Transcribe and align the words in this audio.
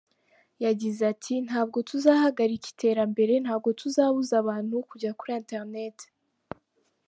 Yagize 0.65 1.01
ati 1.13 1.33
“Ntabwo 1.47 1.77
tuzahagarika 1.89 2.65
iterambere, 2.73 3.33
ntabwo 3.43 3.69
tuzabuza 3.79 4.33
abantu 4.43 4.75
kujya 4.89 5.11
kuri 5.19 5.31
internet. 5.41 5.97